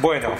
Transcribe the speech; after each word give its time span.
Bueno, 0.00 0.30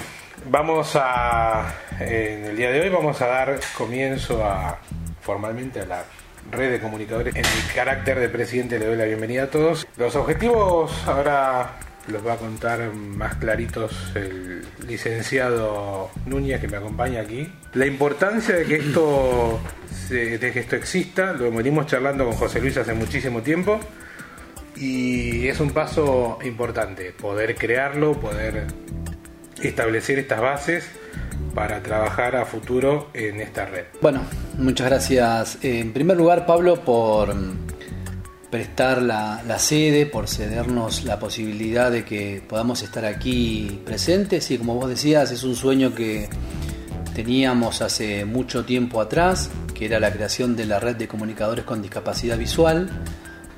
vamos 0.51 0.97
a, 0.97 1.75
en 2.01 2.47
el 2.47 2.57
día 2.57 2.71
de 2.73 2.81
hoy 2.81 2.89
vamos 2.89 3.21
a 3.23 3.27
dar 3.27 3.61
comienzo 3.77 4.45
a 4.45 4.79
formalmente 5.21 5.81
a 5.81 5.87
la 5.87 6.05
red 6.51 6.73
de 6.73 6.81
comunicadores. 6.81 7.35
En 7.37 7.43
mi 7.43 7.75
carácter 7.75 8.19
de 8.19 8.29
presidente 8.29 8.79
le 8.79 8.87
doy 8.87 8.97
la 8.97 9.05
bienvenida 9.05 9.45
a 9.45 9.47
todos. 9.51 9.87
Los 9.97 10.17
objetivos 10.17 10.93
ahora 11.07 11.79
los 12.09 12.27
va 12.27 12.33
a 12.33 12.37
contar 12.37 12.93
más 12.93 13.37
claritos 13.37 14.11
el 14.17 14.67
licenciado 14.89 16.11
Núñez 16.27 16.61
que 16.61 16.67
me 16.67 16.79
acompaña 16.79 17.21
aquí. 17.21 17.49
La 17.75 17.87
importancia 17.87 18.57
de 18.57 18.65
que 18.65 18.77
esto 18.77 19.61
de 20.09 20.39
que 20.53 20.59
esto 20.59 20.77
exista, 20.77 21.33
lo 21.33 21.51
venimos 21.51 21.87
charlando 21.87 22.25
con 22.25 22.35
José 22.35 22.61
Luis 22.61 22.77
hace 22.77 22.93
muchísimo 22.93 23.43
tiempo 23.43 23.81
y 24.83 25.47
es 25.47 25.61
un 25.61 25.71
paso 25.71 26.39
importante 26.45 27.13
poder 27.13 27.55
crearlo, 27.55 28.19
poder 28.19 28.67
establecer 29.63 30.19
estas 30.19 30.41
bases 30.41 30.85
para 31.55 31.81
trabajar 31.85 32.35
a 32.35 32.45
futuro 32.45 33.09
en 33.15 33.41
esta 33.41 33.65
red. 33.67 33.85
Bueno, 34.01 34.23
muchas 34.59 34.89
gracias. 34.89 35.59
En 35.63 35.93
primer 35.93 36.17
lugar, 36.17 36.47
Pablo, 36.47 36.81
por 36.81 37.33
prestar 38.51 39.03
la, 39.03 39.59
sede, 39.61 40.05
por 40.05 40.29
cedernos 40.29 41.05
la 41.05 41.21
posibilidad 41.21 41.93
de 41.93 42.05
que 42.05 42.43
podamos 42.47 42.83
estar 42.83 43.05
aquí 43.05 43.81
presentes. 43.85 44.51
Y 44.51 44.59
como 44.59 44.75
vos 44.75 44.89
decías, 44.89 45.31
es 45.31 45.45
un 45.45 45.55
sueño 45.55 45.95
que 45.95 46.29
teníamos 47.15 47.83
hace 47.83 48.25
mucho 48.25 48.65
tiempo 48.65 49.01
atrás, 49.01 49.49
que 49.75 49.85
era 49.85 50.01
la 50.01 50.13
creación 50.13 50.57
de 50.57 50.67
la 50.67 50.81
red 50.81 50.97
de 50.97 51.07
comunicadores 51.07 51.65
con 51.65 51.83
discapacidad 51.83 52.37
visual, 52.37 52.91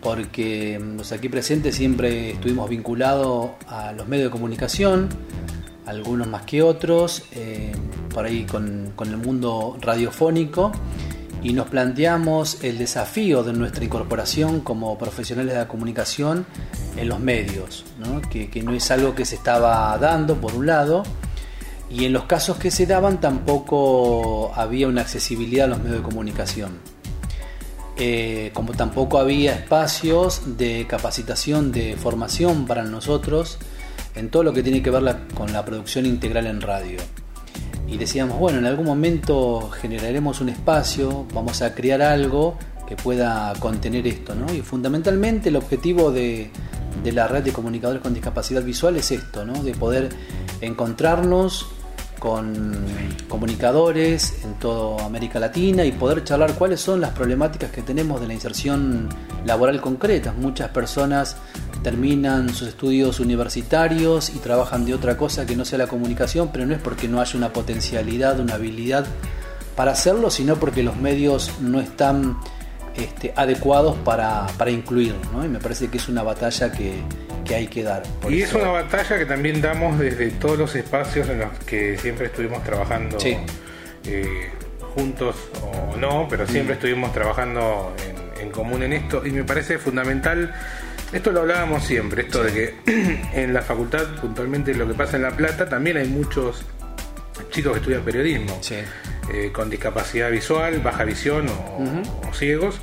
porque 0.04 0.78
los 0.78 1.12
aquí 1.12 1.30
presentes 1.30 1.74
siempre 1.74 2.32
estuvimos 2.32 2.68
vinculados 2.68 3.52
a 3.66 3.92
los 3.92 4.06
medios 4.06 4.26
de 4.26 4.30
comunicación, 4.30 5.08
algunos 5.86 6.28
más 6.28 6.42
que 6.42 6.62
otros, 6.62 7.22
eh, 7.32 7.72
por 8.12 8.26
ahí 8.26 8.44
con, 8.44 8.92
el 9.00 9.16
mundo 9.16 9.78
radiofónico, 9.80 10.72
y 11.42 11.54
nos 11.54 11.68
planteamos 11.68 12.62
el 12.62 12.76
desafío 12.76 13.42
de 13.44 13.54
nuestra 13.54 13.82
incorporación 13.82 14.60
como 14.60 14.98
profesionales 14.98 15.54
de 15.54 15.60
la 15.60 15.68
comunicación 15.68 16.44
en 16.98 17.08
los 17.08 17.18
medios, 17.18 17.86
que, 18.30 18.62
no 18.62 18.74
es 18.74 18.90
algo 18.90 19.14
que 19.14 19.24
se 19.24 19.36
estaba 19.36 19.96
dando 19.96 20.36
por 20.36 20.54
un 20.54 20.66
lado, 20.66 21.02
y 21.88 22.04
en 22.04 22.12
los 22.12 22.24
casos 22.24 22.58
que 22.58 22.70
se 22.70 22.84
daban 22.84 23.22
tampoco 23.22 24.52
había 24.54 24.86
una 24.86 25.00
accesibilidad 25.00 25.64
a 25.64 25.68
los 25.68 25.78
medios 25.78 25.96
de 25.96 26.02
comunicación. 26.02 26.93
Eh, 27.96 28.50
como 28.54 28.72
tampoco 28.72 29.18
había 29.18 29.54
espacios 29.54 30.58
de 30.58 30.84
capacitación, 30.88 31.70
de 31.70 31.96
formación 31.96 32.66
para 32.66 32.82
nosotros 32.82 33.58
en 34.16 34.30
todo 34.30 34.42
lo 34.42 34.52
que 34.52 34.64
tiene 34.64 34.82
que 34.82 34.90
ver 34.90 35.16
con 35.34 35.52
la 35.52 35.64
producción 35.64 36.04
integral 36.06 36.46
en 36.46 36.60
radio. 36.60 36.98
Y 37.86 37.96
decíamos, 37.96 38.38
bueno, 38.38 38.58
en 38.58 38.66
algún 38.66 38.86
momento 38.86 39.70
generaremos 39.70 40.40
un 40.40 40.48
espacio, 40.48 41.26
vamos 41.32 41.62
a 41.62 41.74
crear 41.74 42.02
algo 42.02 42.56
que 42.88 42.96
pueda 42.96 43.52
contener 43.60 44.06
esto. 44.06 44.34
Y 44.52 44.60
fundamentalmente 44.60 45.48
el 45.48 45.56
objetivo 45.56 46.10
de, 46.10 46.50
de 47.02 47.12
la 47.12 47.28
red 47.28 47.44
de 47.44 47.52
comunicadores 47.52 48.02
con 48.02 48.14
discapacidad 48.14 48.62
visual 48.62 48.96
es 48.96 49.10
esto, 49.10 49.44
¿no? 49.44 49.62
De 49.62 49.72
poder 49.72 50.08
encontrarnos 50.60 51.66
con 52.24 52.72
comunicadores 53.28 54.42
en 54.44 54.54
toda 54.54 55.04
América 55.04 55.38
Latina 55.38 55.84
y 55.84 55.92
poder 55.92 56.24
charlar 56.24 56.54
cuáles 56.54 56.80
son 56.80 57.02
las 57.02 57.10
problemáticas 57.10 57.70
que 57.70 57.82
tenemos 57.82 58.18
de 58.18 58.26
la 58.26 58.32
inserción 58.32 59.10
laboral 59.44 59.78
concreta. 59.82 60.32
Muchas 60.32 60.70
personas 60.70 61.36
terminan 61.82 62.48
sus 62.48 62.68
estudios 62.68 63.20
universitarios 63.20 64.30
y 64.30 64.38
trabajan 64.38 64.86
de 64.86 64.94
otra 64.94 65.18
cosa 65.18 65.44
que 65.44 65.54
no 65.54 65.66
sea 65.66 65.76
la 65.76 65.86
comunicación, 65.86 66.48
pero 66.50 66.64
no 66.64 66.72
es 66.72 66.80
porque 66.80 67.08
no 67.08 67.20
haya 67.20 67.36
una 67.36 67.52
potencialidad, 67.52 68.40
una 68.40 68.54
habilidad 68.54 69.04
para 69.76 69.92
hacerlo, 69.92 70.30
sino 70.30 70.56
porque 70.56 70.82
los 70.82 70.96
medios 70.96 71.50
no 71.60 71.78
están 71.78 72.38
este, 72.96 73.32
adecuados 73.36 73.96
para, 73.98 74.46
para 74.58 74.70
incluir. 74.70 75.14
¿no? 75.32 75.44
Y 75.44 75.48
me 75.48 75.58
parece 75.58 75.88
que 75.88 75.98
es 75.98 76.08
una 76.08 76.22
batalla 76.22 76.70
que, 76.72 76.94
que 77.44 77.54
hay 77.54 77.66
que 77.66 77.82
dar. 77.82 78.02
y 78.28 78.42
es 78.42 78.52
una 78.54 78.68
batalla 78.68 79.18
que 79.18 79.26
también 79.26 79.60
damos 79.60 79.98
desde 79.98 80.30
todos 80.30 80.58
los 80.58 80.74
espacios 80.74 81.28
en 81.28 81.40
los 81.40 81.58
que 81.66 81.98
siempre 81.98 82.26
estuvimos 82.26 82.62
trabajando 82.64 83.18
eh, 84.04 84.50
juntos 84.94 85.36
o 85.62 85.96
no, 85.96 86.26
pero 86.28 86.46
siempre 86.46 86.74
mm. 86.74 86.78
estuvimos 86.78 87.12
trabajando 87.12 87.94
en, 88.38 88.42
en, 88.46 88.50
común 88.50 88.82
en 88.82 88.92
esto 88.92 89.26
y 89.26 89.30
me 89.30 89.44
parece 89.44 89.78
fundamental. 89.78 90.54
Esto 91.12 91.30
lo 91.30 91.40
hablábamos 91.40 91.84
siempre, 91.84 92.22
esto 92.22 92.42
de 92.42 92.52
que 92.52 93.20
en 93.34 93.52
la 93.52 93.62
facultad, 93.62 94.16
puntualmente 94.20 94.74
lo 94.74 94.86
que 94.88 94.94
pasa 94.94 95.16
en 95.16 95.22
La 95.22 95.30
Plata, 95.30 95.68
también 95.68 95.96
hay 95.96 96.08
muchos 96.08 96.64
chicos 97.50 97.72
que 97.72 97.78
estudian 97.78 98.02
periodismo 98.02 98.58
eh, 99.32 99.50
con 99.52 99.70
discapacidad 99.70 100.30
visual, 100.30 100.80
baja 100.80 101.04
visión 101.04 101.46
o, 101.48 102.28
o 102.28 102.34
ciegos 102.34 102.80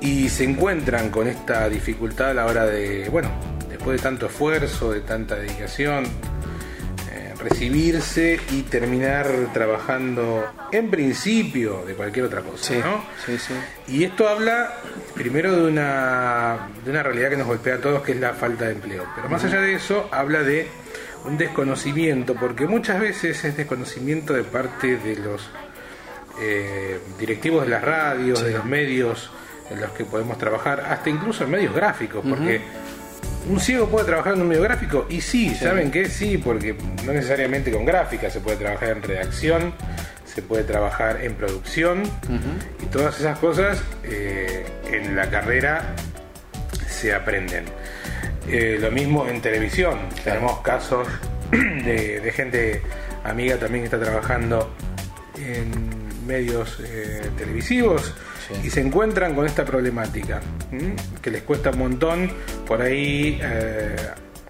y 0.00 0.28
se 0.28 0.44
encuentran 0.44 1.10
con 1.10 1.26
esta 1.26 1.68
dificultad 1.68 2.30
a 2.30 2.34
la 2.34 2.46
hora 2.46 2.66
de, 2.66 3.08
bueno, 3.08 3.30
después 3.68 3.96
de 3.96 4.02
tanto 4.02 4.26
esfuerzo, 4.26 4.92
de 4.92 5.00
tanta 5.00 5.36
dedicación, 5.36 6.04
eh, 7.10 7.34
recibirse 7.38 8.38
y 8.50 8.62
terminar 8.62 9.26
trabajando 9.54 10.44
en 10.70 10.90
principio 10.90 11.84
de 11.86 11.94
cualquier 11.94 12.26
otra 12.26 12.42
cosa. 12.42 12.74
¿no? 12.74 13.04
sí, 13.24 13.38
sí. 13.38 13.54
Y 13.88 14.04
esto 14.04 14.28
habla 14.28 14.74
primero 15.14 15.56
de 15.56 15.70
una, 15.70 16.68
de 16.84 16.90
una 16.90 17.02
realidad 17.02 17.30
que 17.30 17.36
nos 17.38 17.46
golpea 17.46 17.76
a 17.76 17.78
todos, 17.78 18.02
que 18.02 18.12
es 18.12 18.20
la 18.20 18.34
falta 18.34 18.66
de 18.66 18.72
empleo. 18.72 19.04
Pero 19.16 19.28
más 19.30 19.42
allá 19.44 19.60
de 19.60 19.74
eso, 19.74 20.08
habla 20.12 20.42
de 20.42 20.68
un 21.24 21.38
desconocimiento, 21.38 22.34
porque 22.34 22.66
muchas 22.66 23.00
veces 23.00 23.42
es 23.44 23.56
desconocimiento 23.56 24.34
de 24.34 24.44
parte 24.44 24.98
de 24.98 25.16
los 25.16 25.48
eh, 26.40 26.98
directivos 27.18 27.64
de 27.64 27.70
las 27.70 27.82
radios, 27.82 28.42
de 28.42 28.52
los 28.52 28.64
medios 28.64 29.30
en 29.70 29.80
los 29.80 29.90
que 29.92 30.04
podemos 30.04 30.38
trabajar, 30.38 30.80
hasta 30.80 31.10
incluso 31.10 31.44
en 31.44 31.50
medios 31.50 31.74
gráficos, 31.74 32.24
porque 32.28 32.60
¿Un 33.48 33.60
ciego 33.60 33.88
puede 33.88 34.06
trabajar 34.06 34.34
en 34.34 34.40
un 34.40 34.48
medio 34.48 34.62
gráfico? 34.62 35.06
Y 35.10 35.20
sí, 35.20 35.54
¿saben 35.54 35.90
qué? 35.90 36.08
Sí, 36.08 36.38
porque 36.38 36.74
no 37.04 37.12
necesariamente 37.12 37.70
con 37.70 37.84
gráfica, 37.84 38.30
se 38.30 38.40
puede 38.40 38.56
trabajar 38.56 38.90
en 38.90 39.02
redacción, 39.02 39.74
se 40.24 40.40
puede 40.40 40.64
trabajar 40.64 41.22
en 41.22 41.34
producción 41.34 42.02
y 42.82 42.86
todas 42.86 43.20
esas 43.20 43.38
cosas 43.38 43.82
eh, 44.02 44.64
en 44.90 45.14
la 45.14 45.28
carrera 45.28 45.94
se 46.88 47.14
aprenden. 47.14 47.64
Eh, 48.48 48.78
lo 48.80 48.90
mismo 48.90 49.28
en 49.28 49.42
televisión, 49.42 49.98
tenemos 50.22 50.60
casos 50.60 51.06
de, 51.50 52.32
gente 52.34 52.82
amiga 53.24 53.58
también 53.58 53.82
que 53.82 53.94
está 53.94 54.00
trabajando 54.00 54.74
en 55.36 56.03
medios 56.26 56.78
eh, 56.80 57.30
televisivos 57.36 58.14
y 58.62 58.70
se 58.70 58.80
encuentran 58.80 59.34
con 59.34 59.46
esta 59.46 59.64
problemática, 59.64 60.40
que 61.22 61.30
les 61.30 61.42
cuesta 61.42 61.70
un 61.70 61.78
montón 61.78 62.30
por 62.66 62.82
ahí 62.82 63.38
eh, 63.42 63.96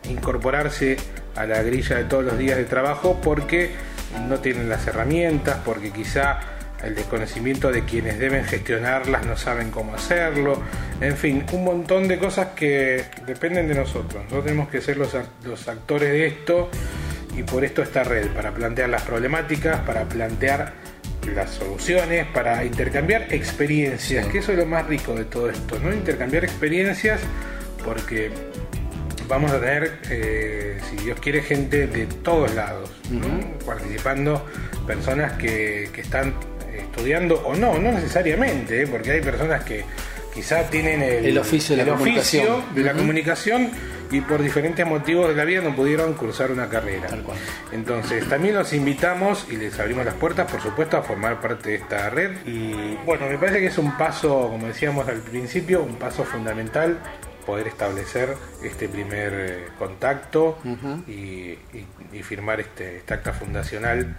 incorporarse 0.09 0.97
a 1.37 1.47
la 1.47 1.63
grilla 1.63 1.97
de 1.97 2.05
todos 2.05 2.25
los 2.25 2.39
días 2.39 2.57
de 2.57 2.65
trabajo 2.65 3.21
porque 3.23 3.71
no 4.29 4.39
tienen 4.39 4.69
las 4.69 4.87
herramientas, 4.87 5.59
porque 5.65 5.91
quizá 5.91 6.41
el 6.83 6.95
desconocimiento 6.95 7.73
de 7.73 7.85
quienes 7.85 8.19
deben 8.19 8.45
gestionarlas 8.45 9.25
no 9.25 9.37
saben 9.37 9.71
cómo 9.71 9.95
hacerlo, 9.95 10.61
en 11.01 11.17
fin, 11.17 11.45
un 11.53 11.65
montón 11.65 12.09
de 12.09 12.19
cosas 12.19 12.49
que 12.49 13.05
dependen 13.27 13.69
de 13.69 13.75
nosotros. 13.75 14.23
Nosotros 14.25 14.45
tenemos 14.45 14.69
que 14.69 14.81
ser 14.81 14.99
los, 14.99 15.17
los 15.45 15.69
actores 15.69 16.11
de 16.11 16.27
esto 16.27 16.69
y 17.37 17.43
por 17.43 17.65
esto 17.65 17.83
esta 17.83 18.05
red, 18.05 18.29
para 18.29 18.53
plantear 18.53 18.89
las 18.89 19.03
problemáticas, 19.03 19.81
para 19.81 20.05
plantear 20.05 20.73
las 21.33 21.51
soluciones, 21.51 22.27
para 22.27 22.65
intercambiar 22.65 23.33
experiencias, 23.33 24.27
que 24.27 24.39
eso 24.39 24.53
es 24.53 24.59
lo 24.59 24.67
más 24.67 24.87
rico 24.87 25.15
de 25.15 25.25
todo 25.25 25.51
esto, 25.51 25.79
¿no? 25.79 25.93
Intercambiar 25.93 26.45
experiencias 26.45 27.21
porque 27.85 28.31
vamos 29.29 29.51
a 29.53 29.61
tener, 29.61 29.99
eh, 30.11 30.79
si 30.89 31.05
Dios 31.05 31.19
quiere, 31.21 31.43
gente 31.43 31.87
de 31.87 32.07
todos 32.07 32.55
lados, 32.55 32.91
participando, 33.65 34.45
personas 34.87 35.33
que, 35.35 35.91
están 35.97 36.35
estudiando 36.77 37.37
o 37.45 37.55
no, 37.55 37.79
no 37.79 37.93
necesariamente, 37.93 38.83
¿eh? 38.83 38.87
porque 38.87 39.13
hay 39.13 39.21
personas 39.21 39.65
que 39.65 39.85
quizás 40.35 40.69
tienen 40.71 41.03
el, 41.03 41.39
oficio 41.39 41.77
de 41.77 41.85
la, 41.85 41.97
de 42.75 42.83
la 42.83 42.93
comunicación 42.93 43.71
y 44.15 44.21
por 44.21 44.41
diferentes 44.41 44.87
motivos 44.87 45.29
de 45.29 45.35
la 45.35 45.45
vida 45.45 45.61
no 45.61 45.75
pudieron 45.75 46.15
cursar 46.15 46.53
una 46.53 46.69
carrera. 46.69 47.09
Entonces, 47.73 48.29
también 48.29 48.55
los 48.55 48.73
invitamos 48.73 49.45
y 49.51 49.57
les 49.57 49.79
abrimos 49.81 50.05
las 50.05 50.15
puertas, 50.15 50.49
por 50.49 50.61
supuesto, 50.61 50.97
a 50.97 51.03
formar 51.03 51.41
parte 51.41 51.71
de 51.71 51.75
esta 51.77 52.11
red. 52.11 52.47
Y 52.47 52.95
bueno, 53.05 53.27
me 53.29 53.37
parece 53.39 53.59
que 53.59 53.67
es 53.67 53.79
un 53.79 53.97
paso, 53.99 54.51
como 54.51 54.69
decíamos 54.69 55.09
al 55.09 55.19
principio, 55.19 55.83
un 55.83 55.97
paso 55.97 56.25
fundamental 56.25 57.01
poder 57.45 57.67
establecer 57.67 58.37
este 58.63 58.89
primer 58.89 59.33
eh, 59.35 59.65
contacto 59.79 60.59
y, 61.09 61.59
firmar 62.23 62.61
este, 62.61 62.99
este 62.99 63.15
acta 63.15 63.33
fundacional 63.33 64.17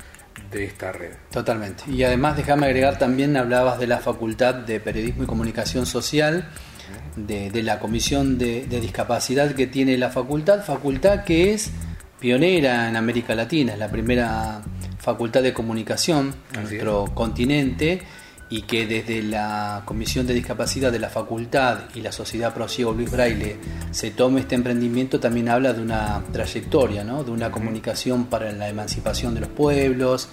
de 0.51 0.65
esta 0.65 0.91
red. 0.91 1.13
Totalmente. 1.31 1.85
Y 1.87 2.03
además, 2.03 2.35
déjame 2.35 2.65
agregar 2.65 2.99
también, 2.99 3.37
hablabas 3.37 3.79
de 3.79 3.87
la 3.87 3.99
Facultad 3.99 4.55
de 4.55 4.81
Periodismo 4.81 5.23
y 5.23 5.25
Comunicación 5.25 5.85
Social 5.85 6.49
de, 7.15 7.63
la 7.63 7.79
Comisión 7.79 8.37
de, 8.37 8.65
Discapacidad 8.67 9.53
que 9.53 9.67
tiene 9.67 9.97
la 9.97 10.09
facultad, 10.09 10.63
facultad 10.63 11.23
que 11.23 11.53
es 11.53 11.71
pionera 12.19 12.89
en 12.89 12.95
América 12.95 13.35
Latina, 13.35 13.73
es 13.73 13.79
la 13.79 13.89
primera 13.89 14.61
facultad 14.99 15.43
de 15.43 15.53
comunicación 15.53 16.33
en 16.53 16.63
nuestro 16.63 17.05
continente 17.13 18.01
y 18.49 18.61
que 18.63 18.85
desde 18.85 19.23
la 19.23 19.81
Comisión 19.85 20.27
de 20.27 20.33
Discapacidad 20.33 20.91
de 20.91 20.99
la 20.99 21.09
Facultad 21.09 21.79
y 21.95 22.01
la 22.01 22.11
Sociedad 22.11 22.53
Pro 22.53 22.67
Luis 22.93 23.11
Braille 23.11 23.57
se 23.91 24.11
tome 24.11 24.41
este 24.41 24.55
emprendimiento 24.55 25.19
también 25.19 25.49
habla 25.49 25.73
de 25.73 25.81
una 25.81 26.23
trayectoria, 26.31 27.03
¿no? 27.03 27.23
de 27.23 27.31
una 27.31 27.51
comunicación 27.51 28.25
para 28.25 28.51
la 28.51 28.69
emancipación 28.69 29.33
de 29.33 29.41
los 29.41 29.49
pueblos, 29.49 30.29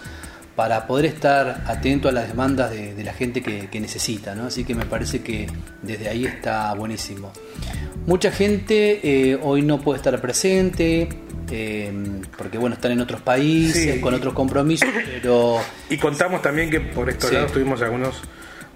para 0.57 0.87
poder 0.87 1.07
estar 1.07 1.65
atento 1.67 2.09
a 2.09 2.13
las 2.13 2.29
demandas 2.29 2.71
de, 2.71 3.03
la 3.03 3.13
gente 3.13 3.43
que, 3.43 3.81
necesita. 3.81 4.35
¿no? 4.35 4.47
Así 4.47 4.65
que 4.65 4.75
me 4.75 4.85
parece 4.85 5.23
que 5.23 5.47
desde 5.83 6.09
ahí 6.09 6.25
está 6.25 6.73
buenísimo. 6.75 7.33
Mucha 8.07 8.33
gente 8.33 9.01
eh, 9.03 9.39
hoy 9.41 9.63
no 9.63 9.81
puede 9.81 9.99
estar 9.99 10.21
presente, 10.21 11.09
Em, 11.53 12.23
porque 12.39 12.57
bueno, 12.57 12.75
están 12.75 12.93
en 12.93 13.01
otros 13.01 13.21
países, 13.21 14.01
con 14.01 14.15
otros 14.15 14.33
compromisos, 14.33 14.89
pero... 15.23 15.61
Y 15.91 15.99
contamos 15.99 16.41
también 16.41 16.71
que 16.71 16.81
por 16.81 17.11
estos 17.11 17.31
lados 17.31 17.53
tuvimos 17.53 17.83
algunos 17.83 18.23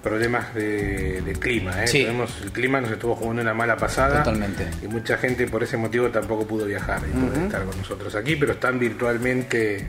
problemas 0.02 0.54
de, 0.54 1.34
clima. 1.40 1.84
¿eh? 1.84 2.14
el 2.42 2.52
clima 2.52 2.80
nos 2.80 2.90
estuvo 2.90 3.16
jugando 3.16 3.40
una 3.40 3.54
mala 3.54 3.76
pasada. 3.78 4.22
Totalmente. 4.22 4.66
Y 4.82 4.88
mucha 4.88 5.16
gente 5.16 5.46
por 5.46 5.62
ese 5.62 5.78
motivo 5.78 6.10
tampoco 6.10 6.46
pudo 6.46 6.66
viajar 6.66 7.00
y 7.06 7.44
estar 7.44 7.64
con 7.64 7.76
nosotros 7.78 8.14
aquí, 8.14 8.36
pero 8.36 8.52
están 8.52 8.78
virtualmente 8.78 9.86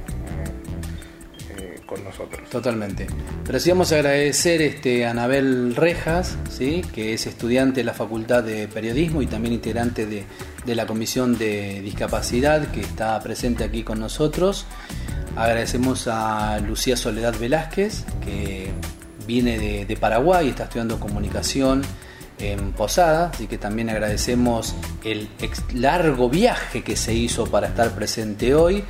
con 1.88 2.04
nosotros. 2.04 2.48
Totalmente. 2.50 3.08
Pero 3.44 3.58
agradecer 3.92 4.62
este, 4.62 5.06
a 5.06 5.12
Anabel 5.12 5.76
Rejas, 5.76 6.38
¿sí? 6.52 6.84
que 6.94 7.14
es 7.14 7.26
estudiante 7.26 7.80
de 7.80 7.86
la 7.86 7.94
Facultad 7.94 8.44
de 8.44 8.68
Periodismo 8.68 9.24
y 9.24 9.28
también 9.28 9.54
integrante 9.54 10.06
de, 10.06 10.26
la 10.76 10.86
Comisión 10.86 11.38
de 11.38 11.82
Discapacidad, 11.82 12.68
que 12.68 12.82
está 12.82 13.20
presente 13.22 13.64
aquí 13.64 13.84
con 13.84 14.00
nosotros. 14.00 14.68
Agradecemos 15.36 16.08
a 16.08 16.60
Lucía 16.60 16.98
Soledad 16.98 17.36
Velázquez, 17.40 18.04
que 18.24 18.72
viene 19.26 19.86
de, 19.86 19.98
Paraguay, 19.98 20.50
está 20.50 20.66
estudiando 20.66 21.00
comunicación 21.00 21.82
en 22.40 22.74
Posada, 22.74 23.32
así 23.34 23.48
que 23.48 23.58
también 23.58 23.90
agradecemos 23.90 24.76
el 25.04 25.30
largo 25.74 26.30
viaje 26.30 26.84
que 26.84 26.96
se 26.96 27.14
hizo 27.14 27.46
para 27.48 27.68
estar 27.68 27.96
presente 27.96 28.54
hoy 28.54 28.84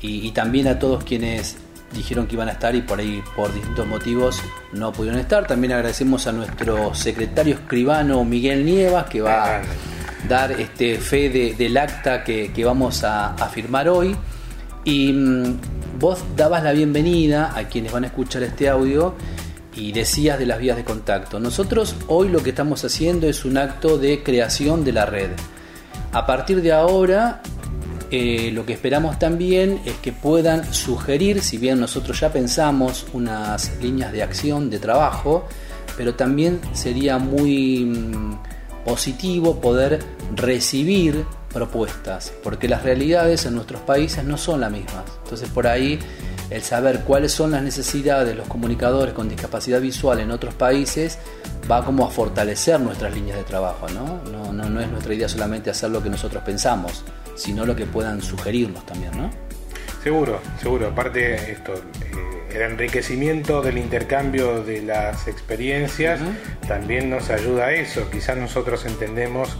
y, 0.00 0.26
y, 0.26 0.32
también 0.32 0.66
a 0.66 0.78
todos 0.78 1.04
quienes 1.04 1.56
dijeron 1.94 2.26
que 2.26 2.34
iban 2.34 2.48
a 2.48 2.52
estar 2.52 2.74
y 2.74 2.82
por 2.82 2.98
ahí 2.98 3.22
por 3.36 3.52
distintos 3.52 3.86
motivos 3.86 4.40
no 4.72 4.92
pudieron 4.92 5.20
estar. 5.20 5.46
También 5.46 5.72
agradecemos 5.72 6.26
a 6.26 6.32
nuestro 6.32 6.94
secretario 6.94 7.54
escribano 7.54 8.24
Miguel 8.24 8.64
Nievas 8.64 9.06
que 9.06 9.20
va 9.20 9.56
a 9.56 9.62
dar 10.28 10.52
este 10.52 10.98
fe 10.98 11.28
del 11.56 11.76
acta 11.76 12.24
que, 12.24 12.64
vamos 12.64 13.04
a, 13.04 13.34
firmar 13.52 13.88
hoy. 13.88 14.16
Y 14.84 15.12
mm, 15.12 15.58
vos 15.98 16.18
dabas 16.36 16.62
la 16.64 16.72
bienvenida 16.72 17.52
a 17.56 17.68
quienes 17.68 17.92
van 17.92 18.04
a 18.04 18.06
escuchar 18.08 18.42
este 18.42 18.68
audio 18.68 19.14
y 19.74 19.92
decías 19.92 20.38
de 20.38 20.46
las 20.46 20.58
vías 20.58 20.76
de 20.76 20.84
contacto. 20.84 21.40
Nosotros 21.40 21.96
hoy 22.08 22.28
lo 22.28 22.42
que 22.42 22.50
estamos 22.50 22.84
haciendo 22.84 23.28
es 23.28 23.44
un 23.44 23.56
acto 23.56 23.98
de 23.98 24.22
creación 24.22 24.84
de 24.84 24.92
la 24.92 25.06
red. 25.06 25.30
A 26.12 26.26
partir 26.26 26.60
de 26.60 26.72
ahora 26.72 27.42
eh, 28.14 28.50
lo 28.52 28.66
que 28.66 28.74
esperamos 28.74 29.18
también 29.18 29.80
es 29.86 29.94
que 29.94 30.12
puedan 30.12 30.72
sugerir, 30.74 31.40
si 31.40 31.56
bien 31.56 31.80
nosotros 31.80 32.20
ya 32.20 32.30
pensamos 32.30 33.06
unas 33.14 33.72
líneas 33.80 34.12
de 34.12 34.22
acción, 34.22 34.68
de 34.68 34.78
trabajo, 34.78 35.46
pero 35.96 36.14
también 36.14 36.60
sería 36.74 37.16
muy 37.16 37.86
mm, 37.86 38.38
positivo 38.84 39.62
poder 39.62 40.00
recibir 40.36 41.24
propuestas, 41.54 42.34
porque 42.42 42.68
las 42.68 42.82
realidades 42.82 43.46
en 43.46 43.54
nuestros 43.54 43.80
países 43.80 44.22
no 44.24 44.36
son 44.36 44.60
las 44.60 44.70
mismas. 44.70 45.04
Entonces 45.24 45.48
por 45.48 45.66
ahí 45.66 45.98
el 46.50 46.62
saber 46.62 47.00
cuáles 47.04 47.32
son 47.32 47.52
las 47.52 47.62
necesidades 47.62 48.28
de 48.28 48.34
los 48.34 48.46
comunicadores 48.46 49.14
con 49.14 49.26
discapacidad 49.26 49.80
visual 49.80 50.20
en 50.20 50.30
otros 50.30 50.52
países 50.52 51.18
va 51.70 51.82
como 51.82 52.04
a 52.04 52.10
fortalecer 52.10 52.78
nuestras 52.78 53.14
líneas 53.14 53.38
de 53.38 53.44
trabajo, 53.44 53.86
¿no? 53.88 54.20
No, 54.52 54.80
es 54.80 54.90
nuestra 54.90 55.14
idea 55.14 55.30
solamente 55.30 55.70
hacer 55.70 55.90
lo 55.90 56.02
que 56.02 56.10
nosotros 56.10 56.42
pensamos, 56.44 57.04
sino 57.34 57.64
lo 57.64 57.76
que 57.76 57.86
puedan 57.86 58.22
sugerirnos 58.22 58.84
también, 58.86 59.16
¿no? 59.16 59.30
Seguro, 60.02 60.40
seguro. 60.60 60.88
Aparte, 60.88 61.52
esto, 61.52 61.74
eh, 61.74 62.56
el 62.56 62.62
enriquecimiento 62.62 63.62
del 63.62 63.78
intercambio 63.78 64.62
de 64.62 64.82
las 64.82 65.28
experiencias 65.28 66.20
también 66.66 67.08
nos 67.08 67.30
ayuda 67.30 67.66
a 67.66 67.72
eso. 67.72 68.10
Quizás 68.10 68.36
nosotros 68.36 68.84
entendemos 68.84 69.56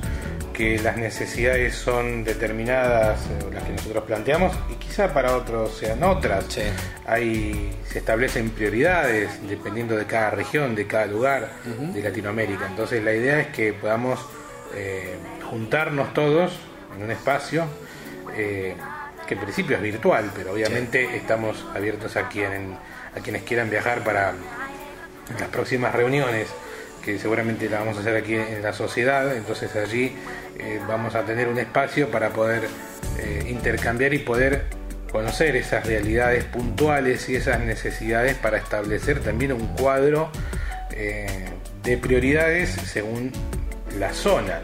que 0.52 0.78
las 0.80 0.96
necesidades 0.96 1.76
son 1.76 2.24
determinadas, 2.24 3.20
eh, 3.26 3.50
las 3.52 3.62
que 3.62 3.72
nosotros 3.72 4.04
planteamos, 4.04 4.52
y 4.70 4.74
quizá 4.74 5.14
para 5.14 5.36
otros 5.36 5.76
sean 5.78 6.02
otras. 6.02 6.44
Hay, 7.06 7.72
se 7.86 8.00
establecen 8.00 8.50
prioridades 8.50 9.30
dependiendo 9.48 9.96
de 9.96 10.06
cada 10.06 10.30
región, 10.30 10.74
de 10.74 10.88
cada 10.88 11.06
lugar 11.06 11.50
de 11.94 12.02
Latinoamérica. 12.02 12.66
Entonces 12.66 13.02
la 13.02 13.14
idea 13.14 13.40
es 13.40 13.46
que 13.48 13.72
podamos 13.72 14.18
eh, 14.74 15.16
juntarnos 15.48 16.12
todos 16.14 16.52
en 16.96 17.02
un 17.02 17.10
espacio 17.10 17.66
eh, 18.36 18.74
que 19.26 19.34
en 19.34 19.40
principio 19.40 19.76
es 19.76 19.82
virtual, 19.82 20.30
pero 20.34 20.52
obviamente 20.52 21.16
estamos 21.16 21.64
abiertos 21.74 22.16
a, 22.16 22.28
quien, 22.28 22.76
a 23.16 23.20
quienes 23.22 23.42
quieran 23.42 23.70
viajar 23.70 24.02
para 24.02 24.32
las 25.38 25.48
próximas 25.48 25.94
reuniones 25.94 26.48
que 27.04 27.18
seguramente 27.18 27.68
la 27.68 27.80
vamos 27.80 27.96
a 27.96 28.00
hacer 28.00 28.16
aquí 28.16 28.34
en 28.34 28.62
la 28.62 28.72
sociedad, 28.72 29.36
entonces 29.36 29.74
allí 29.74 30.16
eh, 30.58 30.80
vamos 30.86 31.14
a 31.14 31.22
tener 31.24 31.48
un 31.48 31.58
espacio 31.58 32.10
para 32.10 32.30
poder 32.30 32.68
eh, 33.18 33.46
intercambiar 33.48 34.14
y 34.14 34.18
poder 34.18 34.66
conocer 35.10 35.56
esas 35.56 35.86
realidades 35.86 36.44
puntuales 36.44 37.28
y 37.28 37.36
esas 37.36 37.60
necesidades 37.60 38.36
para 38.36 38.56
establecer 38.58 39.20
también 39.20 39.52
un 39.52 39.66
cuadro 39.68 40.30
de 41.82 41.96
prioridades 41.96 42.70
según 42.70 43.32
la 43.98 44.12
zona, 44.12 44.60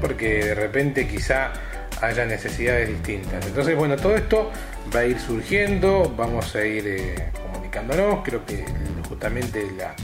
porque 0.00 0.44
de 0.44 0.54
repente 0.54 1.06
quizá 1.06 1.52
haya 2.00 2.26
necesidades 2.26 2.88
distintas. 2.88 3.46
Entonces, 3.46 3.76
bueno, 3.76 3.96
todo 3.96 4.16
esto 4.16 4.50
va 4.94 5.00
a 5.00 5.04
ir 5.06 5.18
surgiendo, 5.18 6.12
vamos 6.16 6.54
a 6.54 6.64
ir 6.64 6.86
eh, 6.86 7.32
comunicándonos, 7.52 8.24
creo 8.24 8.44
que 8.44 8.64
justamente 9.08 9.66
la, 9.76 9.94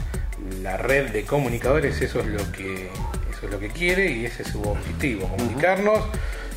la, 0.61 0.77
red 0.77 1.11
de 1.11 1.23
comunicadores 1.23 2.01
eso 2.01 2.19
es 2.19 2.27
lo 2.27 2.51
que 2.51 2.89
eso 3.31 3.45
es 3.45 3.51
lo 3.51 3.59
que 3.59 3.69
quiere 3.69 4.09
y 4.11 4.25
ese 4.25 4.43
es 4.43 4.49
su 4.49 4.61
objetivo, 4.61 5.27
comunicarnos 5.27 5.99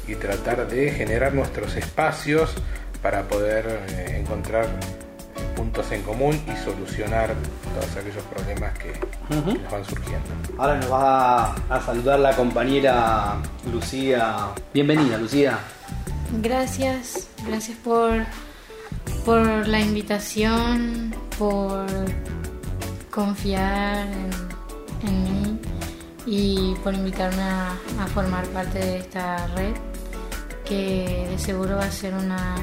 y 0.08 0.14
tratar 0.14 0.68
de 0.68 0.90
generar 0.92 1.34
nuestros 1.34 1.76
espacios 1.76 2.54
para 3.02 3.28
poder 3.28 3.80
eh, 3.90 4.16
encontrar 4.20 4.66
puntos 5.56 5.90
en 5.90 6.02
común 6.02 6.38
y 6.46 6.64
solucionar 6.64 7.34
todos 7.74 7.96
aquellos 7.96 8.22
problemas 8.24 8.78
que, 8.78 8.92
nos 9.30 9.72
van 9.72 9.84
surgiendo. 9.84 10.28
Ahora 10.58 10.76
nos 10.76 10.92
va 10.92 11.54
a, 11.70 11.80
saludar 11.84 12.20
la 12.20 12.36
compañera 12.36 13.36
Lucía. 13.72 14.50
Bienvenida, 14.72 15.16
Lucía. 15.16 15.58
Gracias, 16.42 17.28
gracias 17.46 17.76
por, 17.78 18.24
por 19.24 19.66
la 19.66 19.80
invitación, 19.80 21.14
por 21.38 21.86
confiar 23.10 24.06
en, 25.02 25.24
mí 25.24 25.58
y 26.26 26.74
por 26.84 26.92
invitarme 26.92 27.42
a, 27.42 27.72
a, 28.00 28.06
formar 28.08 28.44
parte 28.48 28.78
de 28.78 28.98
esta 28.98 29.46
red 29.48 29.74
que 30.64 31.28
de 31.30 31.38
seguro 31.38 31.76
va 31.76 31.84
a 31.84 31.90
ser 31.90 32.12
una 32.12 32.56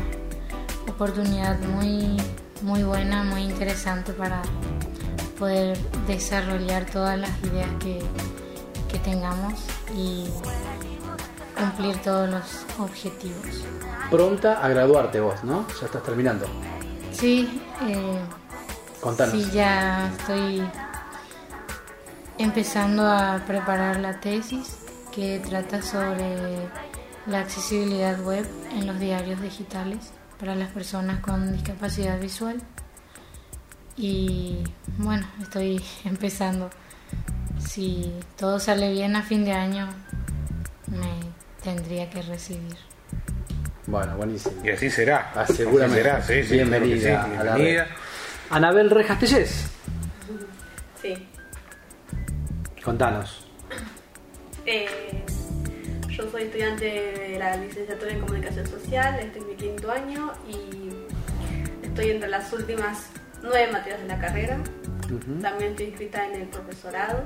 oportunidad 0.88 1.58
muy 1.62 2.18
muy 2.64 2.84
buena, 2.84 3.24
muy 3.24 3.42
interesante 3.42 4.14
para 4.14 4.42
poder 5.38 5.78
desarrollar 6.08 6.86
todas 6.86 7.20
las 7.20 7.32
ideas 7.44 7.70
que, 7.80 8.02
tengamos 9.04 9.56
y 9.98 10.28
cumplir 11.58 11.98
todos 12.04 12.30
los 12.30 12.66
objetivos. 12.80 13.66
Pronta 14.10 14.64
a 14.64 14.70
graduarte 14.70 15.20
vos, 15.20 15.44
¿no? 15.44 15.66
Ya 15.82 15.88
estás 15.88 16.04
terminando. 16.04 16.46
Sí, 17.12 17.62
eh, 17.82 18.20
Contanos. 19.02 19.34
Sí, 19.34 19.50
ya 19.52 20.10
estoy 20.16 20.64
empezando 22.38 23.04
a 23.08 23.42
preparar 23.46 24.00
la 24.00 24.20
tesis 24.20 24.78
que 25.12 25.40
trata 25.40 25.82
sobre 25.82 26.70
la 27.26 27.40
accesibilidad 27.40 28.22
web 28.22 28.48
en 28.74 28.86
los 28.86 29.00
diarios 29.00 29.42
digitales 29.42 30.14
para 30.44 30.56
las 30.56 30.72
personas 30.72 31.22
con 31.22 31.54
discapacidad 31.54 32.20
visual. 32.20 32.62
Y 33.96 34.62
bueno, 34.98 35.26
estoy 35.42 35.82
empezando. 36.04 36.70
Si 37.66 38.12
todo 38.38 38.60
sale 38.60 38.92
bien 38.92 39.16
a 39.16 39.22
fin 39.24 39.46
de 39.46 39.54
año, 39.54 39.88
me 40.88 41.32
tendría 41.64 42.10
que 42.10 42.24
recibir. 42.24 42.76
Bueno, 43.88 44.18
buenísimo. 44.18 44.56
Y 44.66 44.72
así 44.72 44.90
será. 44.90 45.32
Ah, 45.34 45.46
seguramente. 45.48 46.04
será, 46.04 46.22
sí, 46.22 46.42
bienvenida, 46.52 47.24
A 47.24 47.44
la 47.46 47.88
Anabel 48.50 48.90
Rejas 48.90 49.20
Tellez. 49.20 49.70
Sí. 51.02 51.14
Contanos. 52.84 53.48
Eh, 54.66 55.23
yo 56.16 56.30
soy 56.30 56.44
estudiante 56.44 56.86
de 56.86 57.40
la 57.40 57.58
licenciatura 57.58 58.12
en 58.12 58.20
comunicación 58.20 58.68
social, 58.68 59.20
este 59.20 59.40
es 59.40 59.46
mi 59.46 59.56
quinto 59.56 59.92
año 59.92 60.32
y 60.48 61.86
estoy 61.86 62.12
entre 62.12 62.30
las 62.30 62.54
últimas 62.54 63.08
nueve 63.42 63.72
materias 63.72 64.02
de 64.02 64.08
la 64.08 64.20
carrera. 64.20 64.60
También 65.42 65.72
estoy 65.72 65.88
inscrita 65.88 66.28
en 66.28 66.42
el 66.42 66.48
profesorado 66.48 67.24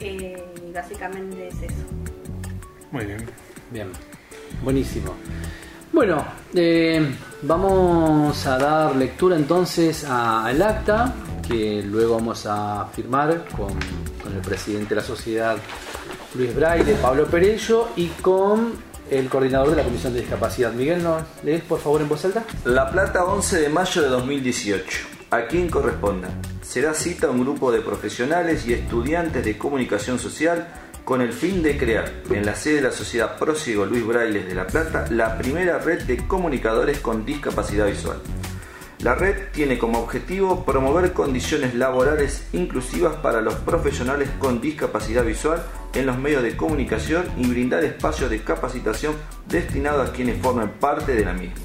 eh, 0.00 0.44
y 0.66 0.72
básicamente 0.72 1.48
es 1.48 1.54
eso. 1.54 1.84
Muy 2.90 3.04
bien. 3.06 3.24
Bien, 3.70 3.90
buenísimo. 4.62 5.14
Bueno, 5.92 6.24
eh, 6.54 7.14
vamos 7.42 8.46
a 8.46 8.58
dar 8.58 8.96
lectura 8.96 9.36
entonces 9.36 10.04
al 10.04 10.60
acta 10.60 11.14
que 11.46 11.82
luego 11.82 12.16
vamos 12.16 12.46
a 12.46 12.88
firmar 12.92 13.46
con, 13.56 13.68
con 14.22 14.34
el 14.34 14.40
presidente 14.40 14.90
de 14.90 14.96
la 14.96 15.06
sociedad 15.06 15.56
Luis 16.34 16.52
Braille, 16.54 16.94
Pablo 17.00 17.26
Perello 17.26 17.90
y 17.94 18.08
con 18.08 18.72
el 19.08 19.28
coordinador 19.28 19.70
de 19.70 19.76
la 19.76 19.84
Comisión 19.84 20.12
de 20.14 20.20
Discapacidad. 20.20 20.72
Miguel, 20.72 21.02
¿nos 21.02 21.22
lees 21.44 21.62
por 21.62 21.78
favor 21.78 22.00
en 22.00 22.08
voz 22.08 22.24
alta? 22.24 22.44
La 22.64 22.90
Plata, 22.90 23.24
11 23.24 23.60
de 23.60 23.68
mayo 23.68 24.02
de 24.02 24.08
2018. 24.08 25.06
¿A 25.30 25.46
quién 25.46 25.68
corresponda? 25.68 26.30
Será 26.60 26.92
cita 26.92 27.30
un 27.30 27.40
grupo 27.40 27.70
de 27.70 27.82
profesionales 27.82 28.66
y 28.66 28.72
estudiantes 28.72 29.44
de 29.44 29.56
comunicación 29.56 30.18
social 30.18 30.66
con 31.04 31.20
el 31.20 31.32
fin 31.32 31.62
de 31.62 31.78
crear 31.78 32.10
en 32.28 32.44
la 32.44 32.56
sede 32.56 32.76
de 32.76 32.82
la 32.82 32.90
Sociedad 32.90 33.38
Prósigo 33.38 33.86
Luis 33.86 34.04
Brailes 34.04 34.48
de 34.48 34.54
La 34.56 34.66
Plata 34.66 35.06
la 35.10 35.38
primera 35.38 35.78
red 35.78 36.02
de 36.02 36.26
comunicadores 36.26 36.98
con 36.98 37.24
discapacidad 37.24 37.86
visual. 37.86 38.18
La 39.00 39.14
red 39.14 39.50
tiene 39.52 39.78
como 39.78 40.00
objetivo 40.00 40.64
promover 40.64 41.12
condiciones 41.12 41.74
laborales 41.74 42.48
inclusivas 42.52 43.16
para 43.16 43.40
los 43.40 43.54
profesionales 43.56 44.30
con 44.40 44.60
discapacidad 44.60 45.24
visual 45.24 45.62
en 45.94 46.06
los 46.06 46.18
medios 46.18 46.42
de 46.42 46.56
comunicación 46.56 47.24
y 47.36 47.46
brindar 47.46 47.84
espacios 47.84 48.30
de 48.30 48.42
capacitación 48.42 49.14
destinados 49.48 50.10
a 50.10 50.12
quienes 50.12 50.40
formen 50.40 50.70
parte 50.80 51.14
de 51.14 51.24
la 51.24 51.32
misma. 51.32 51.56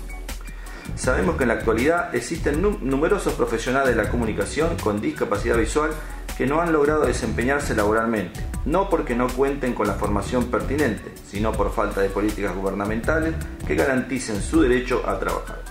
Sabemos 0.95 1.37
que 1.37 1.43
en 1.43 1.49
la 1.49 1.55
actualidad 1.55 2.13
existen 2.15 2.61
numerosos 2.61 3.33
profesionales 3.33 3.95
de 3.95 4.03
la 4.03 4.09
comunicación 4.09 4.75
con 4.77 4.99
discapacidad 4.99 5.57
visual 5.57 5.91
que 6.37 6.45
no 6.45 6.61
han 6.61 6.71
logrado 6.71 7.05
desempeñarse 7.05 7.75
laboralmente, 7.75 8.39
no 8.65 8.89
porque 8.89 9.15
no 9.15 9.27
cuenten 9.27 9.73
con 9.73 9.87
la 9.87 9.95
formación 9.95 10.45
pertinente, 10.45 11.11
sino 11.27 11.51
por 11.51 11.73
falta 11.73 12.01
de 12.01 12.09
políticas 12.09 12.55
gubernamentales 12.55 13.35
que 13.67 13.75
garanticen 13.75 14.41
su 14.41 14.61
derecho 14.61 15.03
a 15.05 15.19
trabajar. 15.19 15.61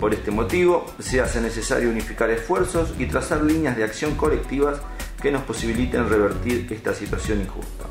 Por 0.00 0.14
este 0.14 0.30
motivo, 0.30 0.86
se 0.98 1.20
hace 1.20 1.40
necesario 1.40 1.90
unificar 1.90 2.30
esfuerzos 2.30 2.94
y 2.98 3.06
trazar 3.06 3.42
líneas 3.42 3.76
de 3.76 3.84
acción 3.84 4.14
colectivas 4.14 4.80
que 5.20 5.30
nos 5.30 5.42
posibiliten 5.42 6.08
revertir 6.08 6.66
esta 6.70 6.94
situación 6.94 7.40
injusta. 7.40 7.84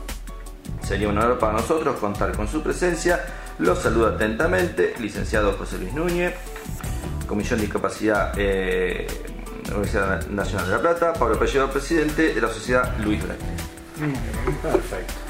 Sería 0.81 1.09
un 1.09 1.17
honor 1.17 1.37
para 1.37 1.53
nosotros 1.53 1.97
contar 1.97 2.35
con 2.35 2.47
su 2.47 2.61
presencia. 2.63 3.23
Los 3.59 3.79
saludo 3.79 4.07
atentamente, 4.07 4.93
licenciado 4.99 5.53
José 5.53 5.77
Luis 5.77 5.93
Núñez, 5.93 6.33
Comisión 7.27 7.59
de 7.59 7.65
Discapacidad 7.65 8.33
eh, 8.37 9.05
Universidad 9.67 10.27
Nacional 10.27 10.65
de 10.67 10.71
La 10.71 10.81
Plata, 10.81 11.13
Pablo 11.13 11.37
Pelledo, 11.37 11.69
presidente 11.69 12.33
de 12.33 12.41
la 12.41 12.47
Sociedad 12.47 12.97
Luis 12.99 13.23
Blanque. 13.23 13.45
Perfecto. 14.63 15.28